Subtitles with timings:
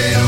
[0.00, 0.27] way to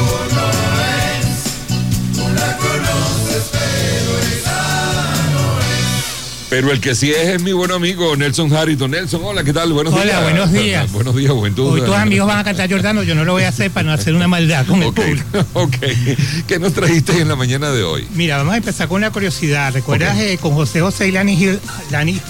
[6.51, 8.91] Pero el que sí es es mi buen amigo Nelson Harrington.
[8.91, 9.73] Nelson, hola, ¿qué tal?
[9.73, 10.23] Buenos Hola, días.
[10.25, 10.93] buenos días.
[10.93, 11.75] buenos días, juventud.
[11.75, 13.93] Hoy tus amigos van a cantar Jordano, yo no lo voy a hacer para no
[13.93, 15.25] hacer una maldad con el público.
[15.53, 15.77] ok.
[16.49, 18.05] ¿Qué nos trajiste en la mañana de hoy?
[18.15, 19.73] Mira, vamos a empezar con una curiosidad.
[19.73, 21.61] ¿Recuerdas eh, con José José y Lani Hill,
[21.93, 22.21] Lani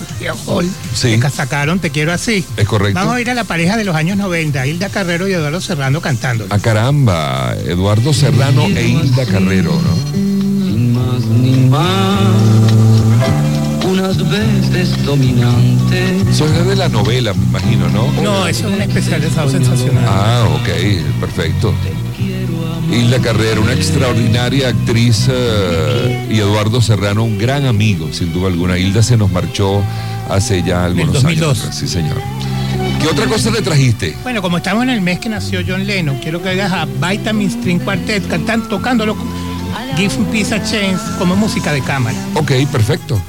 [0.46, 1.18] Hall, Sí.
[1.18, 2.44] que sacaron Te Quiero Así?
[2.58, 2.98] Es correcto.
[3.00, 6.02] Vamos a ir a la pareja de los años 90, Hilda Carrero y Eduardo Serrano
[6.02, 6.46] cantando.
[6.50, 10.12] A caramba, Eduardo Serrano e Hilda Carrero, ¿no?
[10.12, 12.79] sin más ni más.
[14.18, 18.10] Unas veces dominante, Eso es de la novela, me imagino, ¿no?
[18.20, 20.04] No, eso es un especial de Sábado Sensacional.
[20.04, 21.72] Ah, ok, perfecto.
[22.90, 28.78] Hilda Carrera, una extraordinaria actriz eh, y Eduardo Serrano, un gran amigo, sin duda alguna.
[28.78, 29.80] Hilda se nos marchó
[30.28, 31.62] hace ya algunos 2002.
[31.62, 31.76] años.
[31.76, 32.16] Sí, señor.
[33.00, 34.16] ¿Qué otra cosa le trajiste?
[34.24, 37.48] Bueno, como estamos en el mes que nació John Lennon, quiero que hagas a Vitamin
[37.48, 39.16] String Quartet cantando, tocándolo
[39.96, 42.16] Give Peace a Chance como música de cámara.
[42.34, 43.20] Ok, perfecto.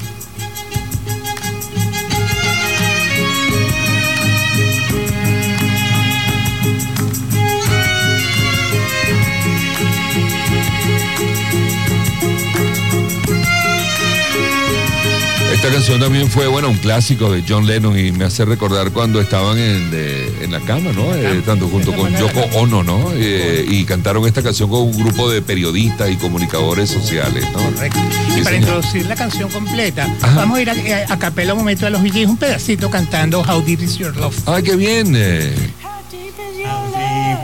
[15.62, 19.22] Esta canción también fue, bueno, un clásico de John Lennon y me hace recordar cuando
[19.22, 21.14] estaban en, eh, en la cama, ¿no?
[21.14, 23.12] Eh, tanto junto con Yoko Ono, ¿no?
[23.14, 27.60] Eh, y cantaron esta canción con un grupo de periodistas y comunicadores sociales, ¿no?
[27.60, 28.00] Correcto.
[28.00, 28.56] Sí, y para señor.
[28.56, 30.36] introducir la canción completa, Ajá.
[30.36, 33.42] vamos a ir a, eh, a, capela un momento de los VJs, un pedacito cantando
[33.42, 34.36] How Deep Is Your Love.
[34.48, 35.14] ¡Ay, qué bien!
[35.16, 35.54] eh.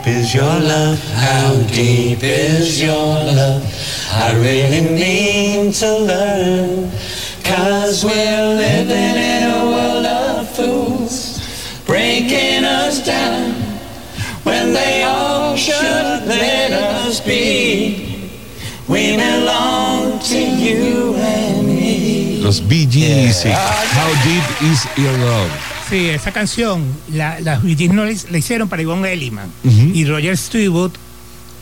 [0.04, 0.98] deep is your love?
[1.14, 3.62] How deep is your love?
[4.10, 6.90] I really mean to learn.
[7.48, 11.40] Cause we're living in a world of fools,
[11.86, 13.54] breaking us down
[14.44, 18.30] when they all should let us be.
[18.86, 22.40] We belong to you and me.
[22.42, 23.48] Los Bee Gees, sí.
[23.50, 25.50] How Deep Is Your Love.
[25.88, 29.50] Sí, esa canción, la, las VJs no la la hicieron para Yvonne Elliman.
[29.64, 29.90] Ujú.
[29.94, 30.92] Y Roger Stewart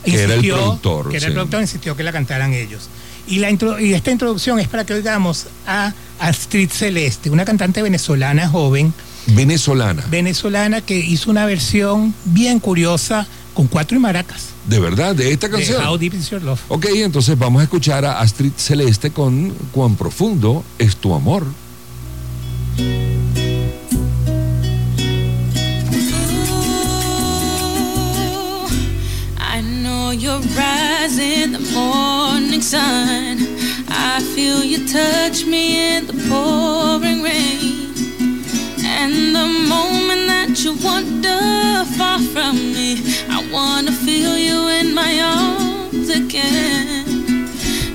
[0.03, 1.27] Que era el insistió- productor, que era sí.
[1.27, 2.89] el productor, insistió que la cantaran ellos.
[3.27, 7.81] Y, la intro- y esta introducción es para que oigamos a Astrid Celeste, una cantante
[7.81, 8.93] venezolana joven,
[9.27, 10.03] Venezolana.
[10.09, 15.47] venezolana que hizo una versión bien curiosa con cuatro y maracas De verdad, de esta
[15.47, 15.85] de canción.
[15.85, 16.61] How Deep Is Your Love.
[16.69, 21.45] Ok, entonces vamos a escuchar a Astrid Celeste con Cuán profundo es tu amor.
[29.39, 33.06] I know your rise in the morning sun.
[34.37, 37.89] Feel you touch me in the pouring rain.
[38.85, 45.11] And the moment that you wander far from me, I wanna feel you in my
[45.21, 47.49] arms again.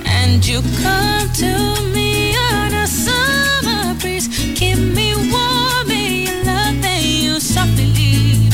[0.05, 6.75] And you come to me on a summer breeze, keep me warm in your love,
[6.81, 8.53] then you softly leave.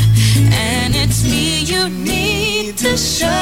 [0.53, 3.38] And it's me you need to show.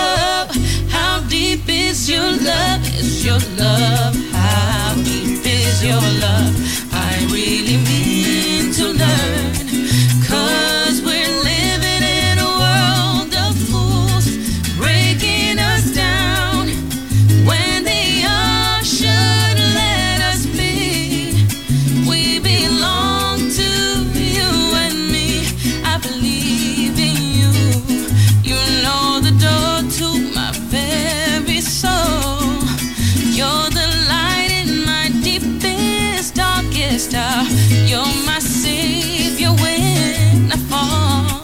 [37.10, 41.42] You're my savior when I fall.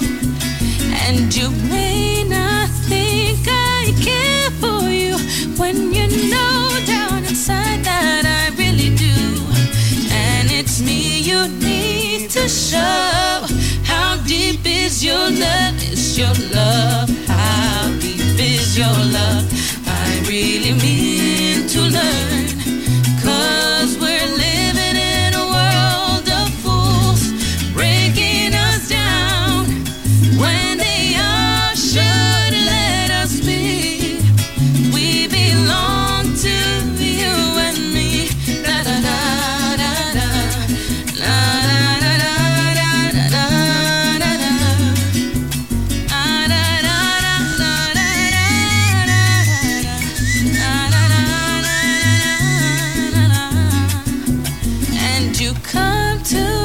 [1.08, 5.16] And you may not think I care for you
[5.58, 9.16] when you know down inside that I really do.
[10.12, 13.48] And it's me you need to show.
[13.86, 15.76] How deep is your love?
[15.82, 17.10] Is your love?
[17.28, 19.46] How deep is your love?
[19.88, 21.13] I really mean
[55.64, 56.63] come to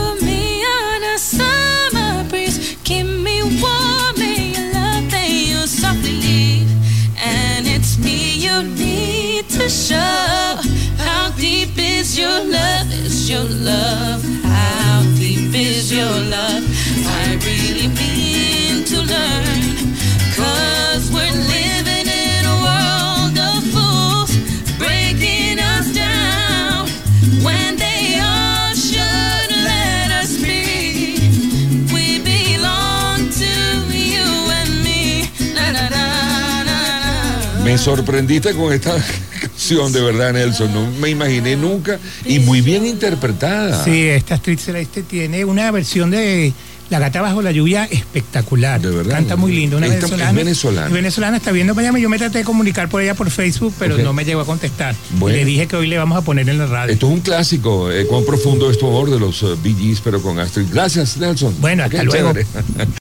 [37.65, 38.97] Me sorprendiste con esta
[39.41, 40.73] canción, de verdad, Nelson.
[40.73, 41.99] No me imaginé nunca.
[42.25, 43.85] Y muy bien interpretada.
[43.85, 46.53] Sí, esta Street Celeste tiene una versión de
[46.89, 48.81] La gata bajo la lluvia espectacular.
[48.81, 49.17] De verdad.
[49.17, 49.77] Canta muy lindo.
[49.77, 50.33] Una Esta- es venezolana.
[50.39, 50.87] venezolana.
[50.87, 52.01] Es venezolana, está viendo Miami.
[52.01, 54.95] Yo me traté de comunicar por ella por Facebook, pero no me llegó a contestar.
[55.19, 55.37] Bueno.
[55.37, 56.95] Le dije que hoy le vamos a poner en la radio.
[56.95, 57.91] Esto es un clásico.
[57.93, 60.69] eh, cuán profundo es tu amor de los eh, Bee Gees, pero con Astrid.
[60.73, 61.55] Gracias, Nelson.
[61.61, 62.33] Bueno, hasta luego.
[62.33, 62.47] chévere.